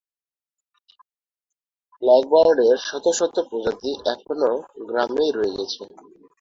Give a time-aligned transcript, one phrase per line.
[2.01, 4.53] ব্ল্যাকবার্ডের শত শত প্রজাতি এখনও
[4.87, 5.83] গ্রামেই রয়ে গেছে।